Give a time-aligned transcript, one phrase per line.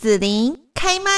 [0.00, 1.10] 紫琳开麦。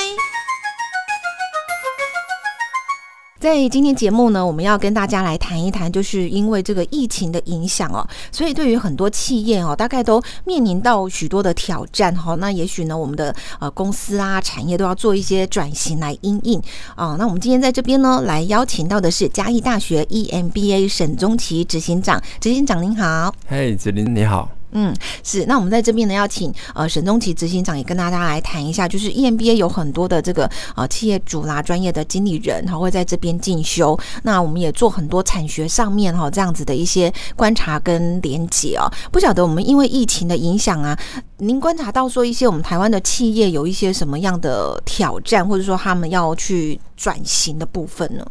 [3.38, 12.35] 在今天节目呢，我们要跟大家来谈一谈，就是因为这个疫情的影响哦，所以对于很多企业哦，大概都面临到许多的挑战哈。
[12.37, 16.59] 那也许呢，我们的呃公司啊、产业都要做一些转型来应应
[16.97, 17.16] 啊。
[17.19, 23.34] 那我们今天在这边呢，来邀请到的是嘉义大学 EMBA 沈宗奇执行长，执行长您好。
[23.47, 24.48] 嘿，子林你好。
[24.73, 25.45] 嗯，是。
[25.46, 33.98] 那我们在这边呢，要请呃沈宗奇执行长也跟大家来谈一下，就是 EMBA 有很多的这个呃企业主啦、专业的经理人他，会在这边进修。
[34.23, 38.91] 那我们也做很多产学上面哈这样子的一些观察跟连结哦。
[39.11, 40.98] 不晓得我们因为疫情的影响啊，
[41.39, 48.25] 您观察到说一些我们台湾的企业有一些什么样的挑战，或者说他们要去转型的部分呢？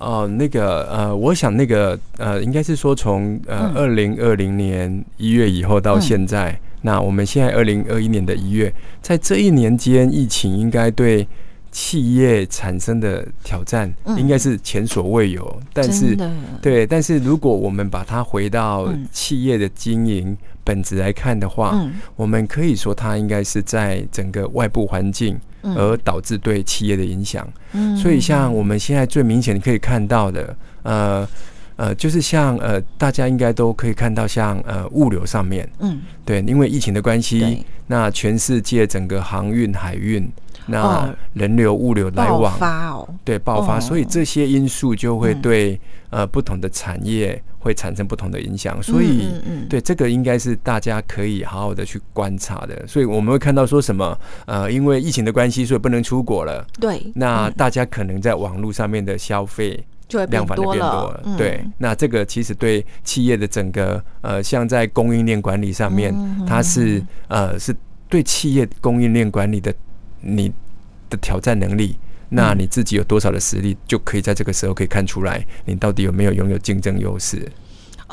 [0.00, 8.72] 哦，那个呃，我想那个呃，应该是说从呃二零二零年一月以后到现在，那我们现在二零二一年的一月，
[9.02, 11.28] 在这一年间，疫情应该对
[11.70, 15.60] 企业产生的挑战应该是前所未有。
[15.74, 16.16] 但是
[16.62, 20.34] 对，但是如果我们把它回到企业的经营
[20.70, 21.64] 本质来看的话，
[22.14, 25.36] 我们可以说它应该是在整个外部环境。
[25.62, 27.94] 而导致对企业的影响，嗯。
[27.94, 31.28] 所以像我们现在最明显你可以看到的，呃
[31.76, 40.26] 呃，就是像呃，大家应该都可以看到，像呃物流上面，嗯，对，因为疫情的关系，那全世界整个航运、海运。
[40.66, 42.56] 那人流物流来往，
[43.22, 49.28] 对爆发，所以这些因素就会对呃不同的产业会产生不同的影响，所以
[49.68, 52.84] 对这个应该是大家可以好好的去观察的。
[52.88, 56.66] 所以我们会看到说什么呃，因为疫情的关系，所以不能出国了。
[56.80, 61.22] 对，那大家可能在网络上面的消费就会量反的变多了。
[61.38, 66.12] 对，那这个其实对企业的整个呃，像在供应链管理上面，
[66.46, 67.72] 它是呃是
[68.08, 69.72] 对企业供应链管理的。
[70.22, 70.52] 你
[71.08, 71.98] 的挑战能力，
[72.30, 77.46] 那你自己有多少的实力，就可以在这个时候可以看出来，你到底有没有拥有竞争优势。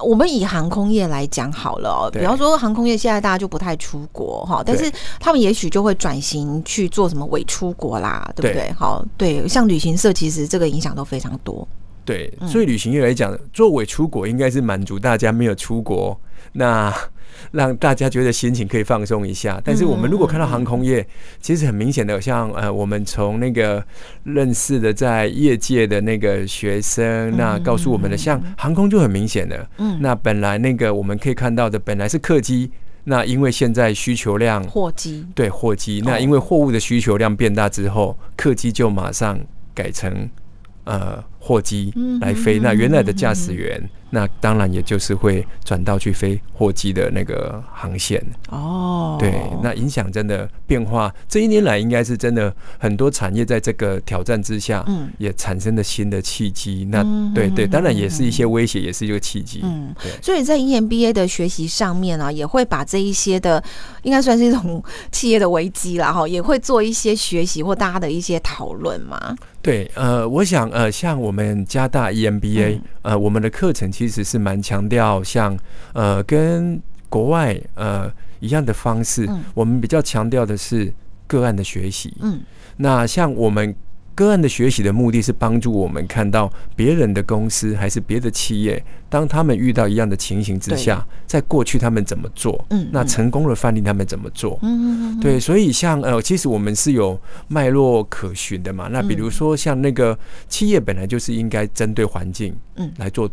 [0.04, 8.72] 我们以航空业来讲好了哦，比方说航空业现在大家就不太出国哈，但是他们也许就会转型去做什么伪出国啦，对不对？
[8.74, 11.68] 好，对，像旅行社其实这个影响都非常多。
[12.04, 16.20] 对，所以旅行业来讲，做伪出国应该是满足大家没有出国
[16.54, 16.94] 那。
[17.52, 21.06] 让大家觉得心情可以放松一下，但是我们如果看到航空业，
[21.40, 23.84] 其实很明显的，像呃，我们从那个
[24.24, 32.72] 认识的在业界的那个学生，那告诉我们的，像航空就很明显的，嗯，那本来那个我们可以看到的，本来是客机，
[33.06, 39.40] 那因为现在需求量货机，对货机，那因为货物的需求量变大之后，客机就马上
[39.74, 40.30] 改成
[40.84, 43.90] 呃货机来飞，那原来的驾驶员。
[44.10, 49.18] 那当然，也就是会转到去飞货机的那个航线哦。
[49.20, 56.88] 对，那影响真的变化，这一年来应该是真的很多产业在这个挑战之下，嗯，也产生了新的契机。
[56.90, 57.04] 那
[57.34, 59.60] 对对，当然也是一些威胁，也是一个契机。
[59.64, 60.12] 嗯，对。
[60.22, 63.62] 所以在 EMBA 的学习上面啊，也会把这一些的，
[64.04, 64.82] 应该算是一种
[65.12, 69.36] 企业的危机了哈，也会做一些学习或大家的一些讨论嘛。
[69.62, 75.58] 对，呃，我想，呃，像我们加大 EMBA，呃，我们的课程其实是蛮强调像，
[75.94, 78.08] 呃，跟国外呃
[78.40, 80.94] 一样的方式，我们比较强调的是
[81.26, 82.14] 个案的学习。
[82.22, 82.42] 嗯，
[82.78, 83.76] 那像我们。
[84.18, 92.66] 个案的学习的目的是帮助我们看到别人的公司还是别的企业，当他们遇到一样的情形之下，在过去他们怎么做？
[92.72, 94.58] 嗯，那成功的范例他们怎么做？
[94.64, 97.16] 嗯对，所以像呃，其实我们是有
[97.48, 98.90] 脉络可循的嘛。
[98.92, 100.18] 那比如说像那个
[100.50, 103.30] 企业本来就是应该针对环境，嗯，来做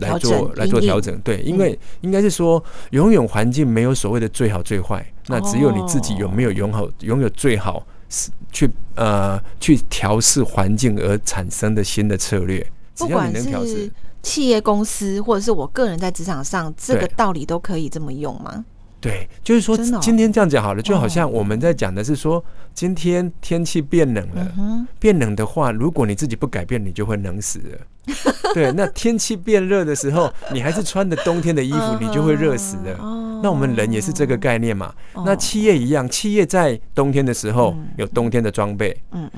[0.00, 1.18] 来做来做调整。
[1.20, 7.86] 对，因为应该是说，游泳环境没有所谓的最好最坏，那只有你自己有没有拥好拥有最好。
[8.52, 12.64] 去呃去调试环境而产生的新的策略，
[12.96, 13.90] 不管是
[14.22, 18.64] 企业公司或者是我个人在职场上，这个道理都可以这么用吗？
[19.04, 22.42] 对，就是说今天这样讲好了，就好像我们在讲的是说，
[22.72, 27.78] 今天天气变冷了，变冷的话，如果你自己不改变，你就会冷死了。
[28.54, 32.96] 对，那天气变热的时候，你还是穿着冬天的衣服，你就会热死的。
[33.42, 34.94] 那我们人也是这个概念嘛？
[35.26, 38.96] 那企业一样，企业在冬天的时候有冬天的装备，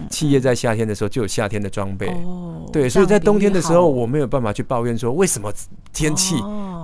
[0.08, 2.06] 企业在夏天的时候就有夏天的装备。
[2.06, 5.52] 哦，对，所以在冬天的时候，我没有办法去抱怨说为什么
[5.92, 6.36] 天气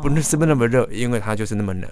[0.02, 1.88] 不是不那么热，因为它就是那么冷。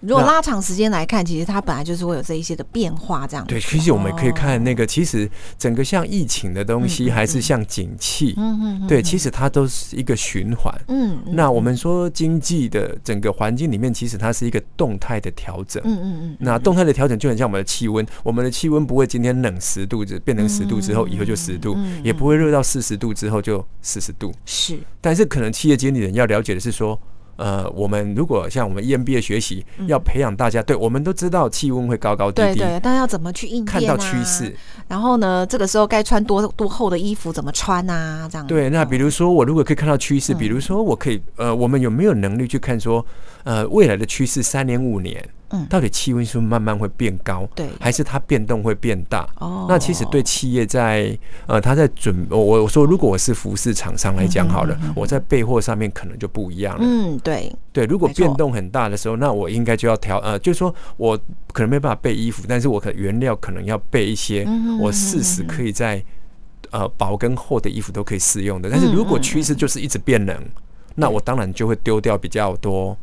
[0.00, 3.60] 如果拉长时间来看，其实它本来就是会有这一些的变化，这样对。
[3.60, 5.28] 其实我们可以看那个，其实
[5.58, 10.72] 整个像疫情的东西，还是像景气，嗯嗯，对，其实它都是一个循环。
[10.86, 15.82] 嗯，那我们说经济的整个环境里面，其实它是一个动态的调整。
[15.84, 16.36] 嗯嗯嗯。
[16.38, 24.32] 那动态的调整就很像我们的气温，我们的气温不会今天冷十度，就变成十度之后，以后就十度，也不会热到四十度之后就四十度。
[24.46, 24.78] 是。
[25.00, 27.00] 但是可能企业经理人要了解的是说。
[27.38, 34.54] 呃，我们如果像我们 EMBA 学习，要培养大家，对我们都知道气温会高高低低，对对，但要怎么去应看到趋势，
[34.88, 38.28] 然后呢，这个时候该穿多多厚的衣服，怎么穿啊？
[38.30, 38.68] 这样对。
[38.68, 43.04] 那比如说，我如果可以看到趋势，比如说我可以，呃，我们有没有能力去看说，
[43.44, 45.26] 呃，未来的趋势三年五年？
[45.50, 49.26] 嗯，到底气温是慢慢会变高，对，还是它变动会变大？
[49.38, 56.80] 哦，那其实对企业在呃，他在准我我说，如果我是服饰厂商来讲好了，我在备货上面可能就不一样了。
[56.84, 61.18] 嗯，对对，如果变动很大的时候，那我应该就要调呃，就是说我
[61.52, 64.46] 可能没办法备衣服，但是我可原料可能要备一些，
[64.78, 66.04] 我适时可以在
[66.70, 68.68] 呃薄跟厚的衣服都可以适用的。
[68.68, 70.42] 但是如果趋势就是一直变冷。
[71.00, 72.96] 那我当然就会丢掉比较多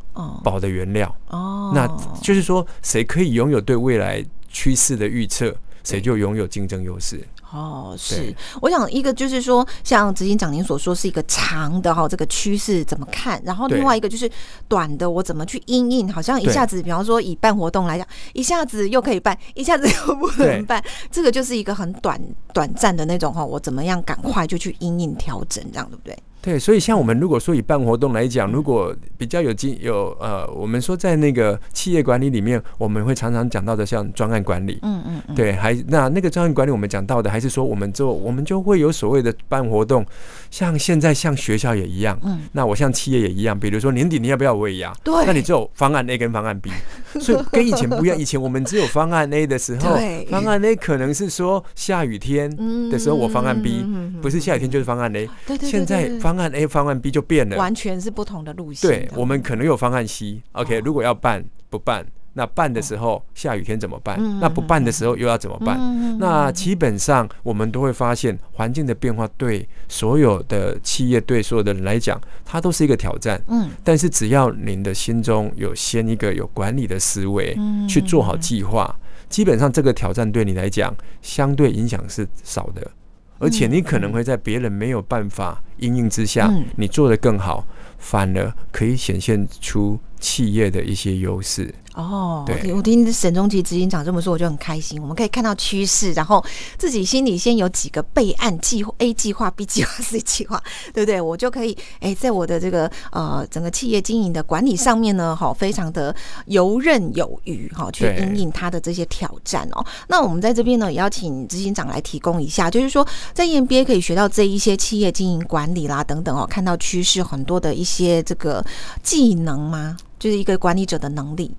[0.44, 1.86] 宝的原料哦，那
[2.20, 7.26] 就是说，谁可以拥有对未来趋势的预测，谁就拥有竞争优势。
[7.52, 13.40] 哦，是，我想一个就是说，像执行长您所说是一个长的哈，这个趋势怎么看？
[13.46, 14.30] 然后另外一个就是
[14.68, 16.12] 短的，我怎么去应应？
[16.12, 22.20] 好像一下子，比方说以办活动来讲，一下子又可以办，一下子又不能办，这个就是一个很短
[22.52, 26.18] 短暂的那种哈，我怎么样赶快就去应应调整，这样对不对？
[26.46, 40.06] 对，所以像我们如果说以办活动来讲，如果比较有经有呃，我们说在那个企业管理里面，我们会常常讲到的像专案管理，嗯嗯，对，还那那个专案管理，我们讲到的还是说我们做我们就会有所谓的办活动，
[40.48, 44.92] 像现在像学校也一样，嗯，那我像企业也一样，比如说年底你要不要尾牙？
[45.02, 46.70] 对，那你只有方案 A 跟方案 B，
[47.20, 49.98] 所以跟以前不一样，以前我们只有方案 A 的时候，
[50.30, 52.48] 方案 A 可能是说下雨天
[52.88, 53.84] 的时候我方案 B，
[54.22, 58.90] 不是下雨天就是方案 A，对对，现在方方案 A、方案 B 就变了，完全是不同的路线。
[58.90, 60.42] 对，我们可能有方案 C。
[60.52, 64.18] OK，如果要办不办，那办的时候下雨天怎么办？
[64.38, 66.18] 那不办的时候又要怎么办？
[66.18, 73.40] 那基本上我们都会发现，环境的变化对所有的企业、对所有的人来讲，它都是一个挑战。
[73.48, 77.56] 嗯，但是只要您的心中有先一个有管理的思维，
[77.88, 78.94] 去做好计划，
[79.30, 82.90] 基本上这个挑战对你来讲，相对影响是少的。
[83.38, 87.66] 而且你可能会在别人没有办法应应之下，你做得更好，
[87.98, 91.74] 反而可以显现出企业的一些优势。
[91.96, 95.00] 哦，对，我听沈中奇执行长这么说，我就很开心。
[95.00, 96.44] 我们可以看到趋势，然后
[96.76, 100.62] 自己心里先有几个备案计划：A 计划、B 计划、C 计划，
[100.92, 101.18] 对不对？
[101.18, 106.14] 我就可以哎，在我的这个呃整个企业经营的管理上面呢，好，非常的
[106.48, 109.82] 游刃有余，哈，去应应他的这些挑战哦。
[110.08, 118.62] 那我们在这边呢，也要请执行长来提供一下，就是说在 EMBA 可以学到这一些企业经营管理啦等等哦，看到趋势很多的一些这个
[119.02, 119.96] 技能吗？
[120.18, 121.56] 就是一个管理者的能力。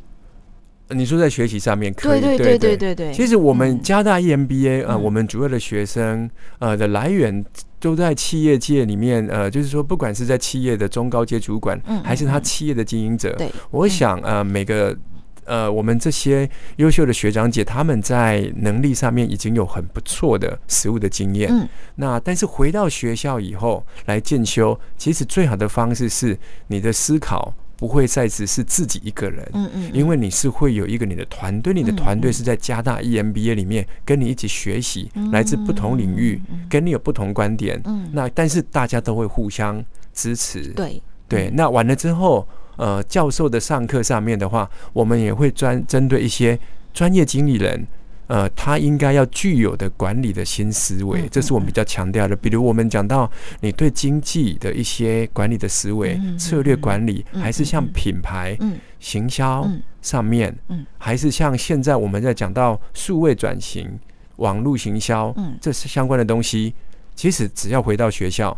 [0.90, 3.14] 你说在学习上面可以，对对对对对对。
[3.14, 6.30] 其实我们加大 EMBA 呃，我们主要的学生
[6.60, 7.44] 呃的来源
[7.80, 14.98] 都在企业界里面呃，就是说不管是在企业的中高阶主管，还是他企业的经营者，对，我想呃每个
[15.44, 21.50] 呃我们这些优秀的学长姐，他们在能力上面已经有很不错的实务的经验。
[21.52, 26.38] 嗯，那但是回到学校以后来进修，其实最好的方式是
[26.68, 27.54] 你的思考。
[27.78, 39.82] 不会再只是自己一个人，嗯嗯，因为你是会有一个你的团队，你的团队是在加大 EMBA 里面跟你一起学习，来自不同领域，跟你有不同观点，嗯，那但是大家都会互相
[40.12, 41.02] 支持，对。
[41.30, 41.50] 对。
[41.52, 46.60] 那完了之后，呃，教授的上课上面的话，我们也会专针对一些
[46.94, 47.86] 专业经理人。
[48.28, 52.36] 呃，他应该要具有的管理的新思维，这是我们比较强调的。
[52.36, 53.30] 比如我们讲到
[53.62, 58.58] 你对经济的一些管理的思维、策略管理，还是像品牌、
[59.00, 59.66] 行销
[60.02, 60.56] 上面，
[60.98, 63.98] 还是像现在我们在讲到数位转型、
[64.36, 66.74] 网络行销，这是相关的东西。
[67.16, 68.58] 其实只要回到学校，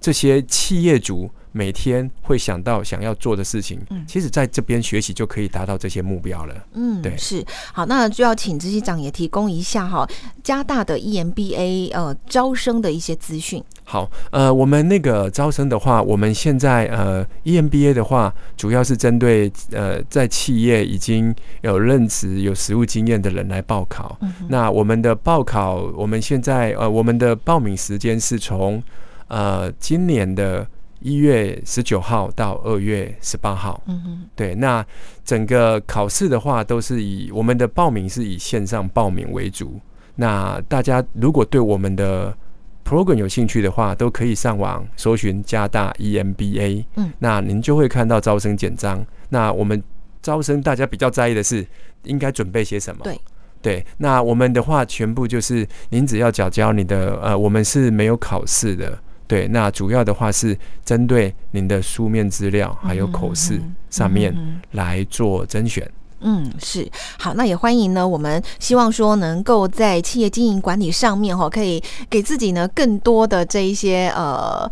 [0.00, 1.30] 这些企业主。
[1.52, 6.54] 每天会想到想要做的事情，嗯，其实在这边学习就可以达到这些目标了。
[6.74, 10.08] 嗯，对，是好，那就要请执行长也提供一下哈，
[10.42, 13.62] 加大的 EMBA 呃招生的一些资讯。
[13.84, 24.18] 好，呃，我们那个招生的话，我们现在呃 EMBA 的话，主要是针对呃在企业已经有任职有实务经验的人来报考。
[24.48, 28.82] 那我们的报考，我们现在呃我们的报名时间是从
[29.28, 30.66] 呃今年的。
[31.00, 33.82] 一月十九号到二月十八号。
[33.86, 34.84] 嗯哼，对，那
[35.24, 39.80] 整个考试的话，都是以我们的报名是以线上报名为主。
[40.16, 42.36] 那大家如果对我们的
[42.84, 46.84] program 有兴趣的话，都可以上网搜寻加大 EMBA。
[46.96, 49.04] 嗯，那您就会看到招生简章。
[49.28, 49.82] 那我们
[50.20, 51.66] 招生大家比较在意的是，
[52.02, 53.02] 应该准备些什么？
[53.04, 53.20] 对。
[53.60, 58.96] 对，那我们的话全部就是您只要缴交你的呃，我们是没有考试的。
[59.28, 64.34] 对，那主要的话是针对您的书面资料还有口试上面
[64.72, 65.88] 来做甄选。
[66.20, 68.08] 嗯，是好，那也欢迎呢。
[68.08, 71.80] 我们希望说能够在企业经营管理上面哈，可以
[72.10, 74.68] 给自己呢更多的这一些呃。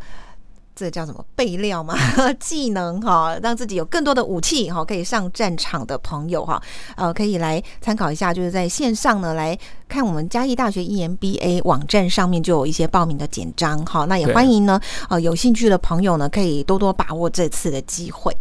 [0.77, 1.95] 这叫什么备料吗？
[2.39, 6.63] 技能哈，让自己有更多的武器哈，可以上战场的朋友哈，
[6.97, 14.05] 呃，可以来参考一下，就是在线上呢来看我们嘉义大学 EMBA 网站上面就有一些报名的简章哈。
[14.05, 14.79] 那也欢迎呢，
[15.09, 18.37] 呃，有兴趣的朋友呢，可以多多把握这次的机会。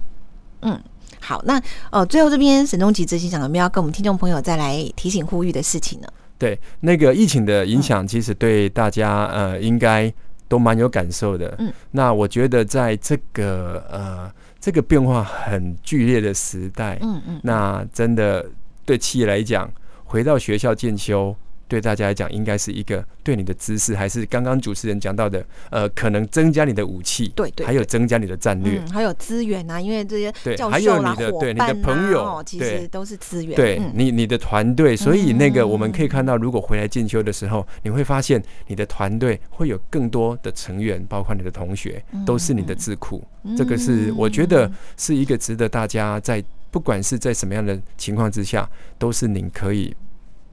[0.61, 0.77] 嗯，
[1.21, 6.07] 好，那呃，最后这边沈中吉执行长有没有要跟我们听众朋友再来提醒呼吁的事情呢？
[6.37, 10.13] 对，那个疫情的影响，其实对大家呃，应该。
[10.55, 18.45] 都蛮有感受的，嗯，那我觉得在这个呃这个变化很剧烈的时代，嗯嗯，那真的
[18.85, 19.69] 对企业来讲，
[20.05, 21.35] 回到学校进修。
[21.67, 33.55] 对大家来讲，应该是一个对你的知识，还是刚刚主持人讲到的，呃，可能增加你的武器，对对，还有增加你的战略，还有资源啊，因为这些教授啦、伙伴啊，其实都是资源。
[33.55, 43.23] 对你你的团队，所以那个我们可以看到，如果回来进修的时候，你会发现你的团队会有更多的成员，包括你的同学，都是你的智库。
[43.57, 49.95] 这个是我觉得是一个值得大家在不管是在什么样的情况之下，都是您可以。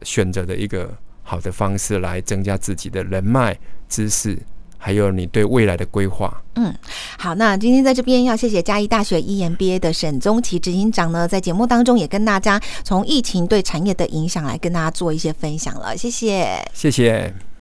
[0.05, 0.93] 选择的一个
[1.23, 3.57] 好的方式来增加自己的人脉、
[3.89, 4.39] 知识，
[4.79, 6.43] 还有你对未来的规划。
[6.57, 6.75] 嗯，
[7.19, 17.33] 好，那今天在这边要谢谢嘉义大学 EMBA 的沈宗奇执行长呢，在节目当中也跟大家从疫情对产业的影响来跟大家做一些分享了，谢谢，谢谢。